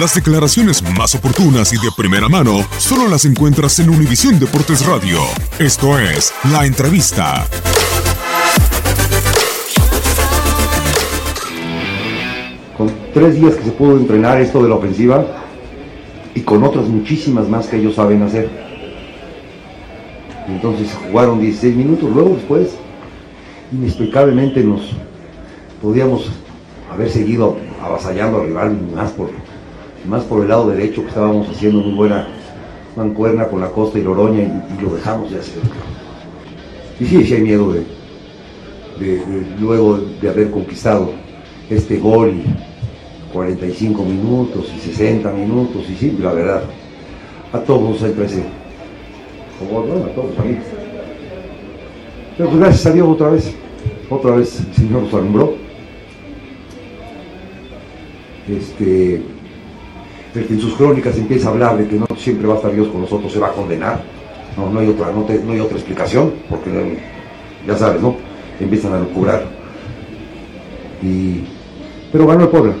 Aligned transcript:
Las 0.00 0.14
declaraciones 0.14 0.82
más 0.96 1.14
oportunas 1.14 1.70
y 1.74 1.76
de 1.76 1.90
primera 1.94 2.26
mano 2.26 2.66
solo 2.78 3.08
las 3.08 3.26
encuentras 3.26 3.78
en 3.78 3.90
Univisión 3.90 4.40
Deportes 4.40 4.86
Radio. 4.86 5.18
Esto 5.58 5.98
es 5.98 6.32
La 6.50 6.64
Entrevista. 6.64 7.46
Con 12.78 12.90
tres 13.12 13.34
días 13.34 13.54
que 13.56 13.64
se 13.64 13.72
pudo 13.72 13.98
entrenar 13.98 14.40
esto 14.40 14.62
de 14.62 14.70
la 14.70 14.76
ofensiva 14.76 15.26
y 16.34 16.40
con 16.40 16.64
otras 16.64 16.86
muchísimas 16.86 17.46
más 17.50 17.66
que 17.66 17.76
ellos 17.76 17.94
saben 17.94 18.22
hacer. 18.22 18.48
Entonces 20.48 20.88
jugaron 21.06 21.38
16 21.38 21.76
minutos, 21.76 22.10
luego 22.10 22.36
después 22.36 22.70
inexplicablemente 23.70 24.64
nos 24.64 24.80
podíamos 25.82 26.30
haber 26.90 27.10
seguido 27.10 27.58
avasallando 27.82 28.40
al 28.40 28.46
rival 28.46 28.78
más 28.94 29.10
por 29.10 29.28
más 30.06 30.24
por 30.24 30.42
el 30.42 30.48
lado 30.48 30.70
derecho 30.70 31.02
que 31.02 31.08
estábamos 31.08 31.48
haciendo 31.48 31.80
muy 31.80 31.94
buena 31.94 32.28
mancuerna 32.96 33.46
con 33.46 33.60
la 33.60 33.68
costa 33.68 33.98
y 33.98 34.02
Loroña 34.02 34.42
y, 34.42 34.82
lo 34.82 34.94
dejamos 34.94 35.30
de 35.30 35.38
hacer. 35.38 35.62
Y 37.00 37.06
sí, 37.06 37.24
sí 37.24 37.34
hay 37.34 37.42
miedo 37.42 37.72
de, 37.72 37.84
luego 39.60 39.98
de 40.20 40.28
haber 40.28 40.50
conquistado 40.50 41.10
este 41.70 41.98
gol 41.98 42.30
y 42.30 43.32
45 43.32 44.04
minutos 44.04 44.70
y 44.76 44.80
60 44.80 45.30
minutos 45.32 45.82
y 45.88 45.94
sí, 45.94 46.16
la 46.20 46.32
verdad, 46.32 46.62
a 47.52 47.58
todos 47.60 47.98
siempre 47.98 48.28
se 48.28 48.44
bueno, 49.70 50.04
a 50.04 50.08
todos 50.14 50.38
a 50.38 50.42
mí. 50.42 50.58
Pues 52.36 52.56
gracias 52.56 52.86
a 52.86 52.90
Dios 52.92 53.08
otra 53.08 53.28
vez, 53.30 53.54
otra 54.10 54.36
vez 54.36 54.60
el 54.60 54.74
Señor 54.74 55.02
nos 55.02 55.14
alumbró. 55.14 55.54
Este, 58.48 59.22
el 60.34 60.46
que 60.46 60.54
en 60.54 60.60
sus 60.60 60.74
crónicas 60.74 61.16
empieza 61.18 61.48
a 61.48 61.50
hablar 61.52 61.76
de 61.76 61.86
que 61.86 61.96
no 61.96 62.06
siempre 62.16 62.46
va 62.46 62.54
a 62.54 62.56
estar 62.56 62.72
Dios 62.72 62.88
con 62.88 63.02
nosotros, 63.02 63.32
se 63.32 63.38
va 63.38 63.48
a 63.48 63.52
condenar. 63.52 64.02
No, 64.56 64.70
no 64.70 64.80
hay 64.80 64.88
otra, 64.88 65.12
no, 65.12 65.26
hay 65.28 65.60
otra 65.60 65.76
explicación, 65.76 66.32
porque 66.48 66.98
ya 67.66 67.76
sabes, 67.76 68.00
¿no? 68.00 68.16
Empiezan 68.60 68.94
a 68.94 69.00
lucubrar. 69.00 69.44
Y, 71.02 71.44
pero 72.10 72.26
ganó 72.26 72.44
el 72.44 72.48
Puebla. 72.48 72.74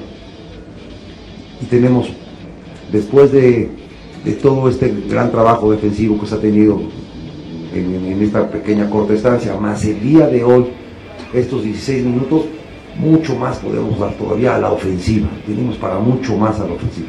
Y 1.60 1.66
tenemos, 1.66 2.08
después 2.90 3.32
de, 3.32 3.70
todo 4.40 4.68
este 4.68 4.94
gran 5.08 5.30
trabajo 5.30 5.72
defensivo 5.72 6.20
que 6.20 6.26
se 6.26 6.34
ha 6.34 6.40
tenido 6.40 6.80
en, 7.74 8.06
en 8.06 8.22
esta 8.22 8.48
pequeña 8.48 8.88
corta 8.88 9.14
estancia, 9.14 9.54
más 9.56 9.84
el 9.84 10.00
día 10.00 10.26
de 10.26 10.44
hoy, 10.44 10.66
estos 11.32 11.64
16 11.64 12.04
minutos, 12.04 12.44
mucho 12.98 13.34
más 13.36 13.58
podemos 13.58 13.98
dar 13.98 14.12
todavía 14.14 14.54
a 14.54 14.58
la 14.58 14.70
ofensiva. 14.70 15.28
Tenemos 15.46 15.76
para 15.76 15.98
mucho 15.98 16.36
más 16.36 16.60
a 16.60 16.66
la 16.66 16.74
ofensiva. 16.74 17.08